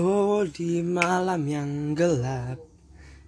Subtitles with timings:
[0.00, 2.56] Oh di malam yang gelap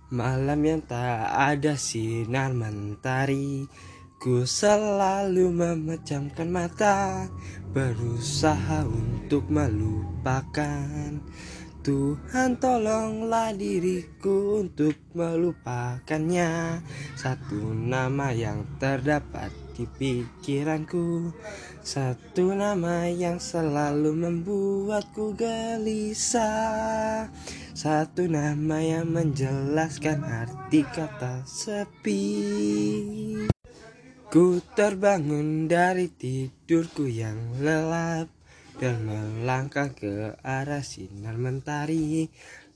[0.09, 3.69] Malam yang tak ada sinar mentari
[4.17, 7.29] Ku selalu memejamkan mata
[7.77, 11.13] Berusaha untuk melupakan
[11.83, 16.79] Tuhan tolonglah diriku untuk melupakannya.
[17.19, 21.35] Satu nama yang terdapat di pikiranku.
[21.83, 27.27] Satu nama yang selalu membuatku gelisah.
[27.75, 32.23] Satu nama yang menjelaskan arti kata sepi.
[34.31, 38.42] Ku terbangun dari tidurku yang lelap
[38.83, 42.27] dan melangkah ke arah sinar mentari.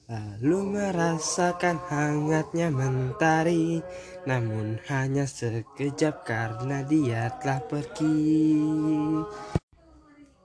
[0.07, 3.83] Lalu merasakan hangatnya mentari
[4.23, 8.55] Namun hanya sekejap karena dia telah pergi.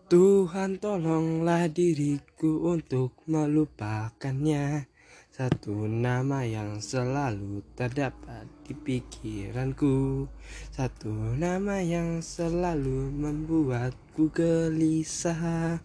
[0.09, 4.89] Tuhan tolonglah diriku untuk melupakannya
[5.31, 10.27] satu nama yang selalu terdapat di pikiranku.
[10.76, 11.07] Satu
[11.40, 15.79] nama yang selalu membuatku gelisah.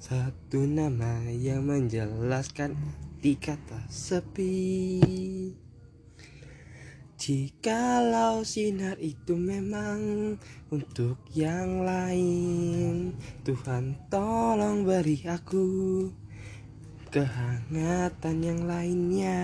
[0.00, 4.64] Satu nama yang menjelaskan arti kata sepi.
[7.20, 10.36] Jikalau sinar itu memang
[10.72, 15.66] untuk yang lain Tuhan tolong beri aku
[17.12, 19.42] kehangatan yang lainnya.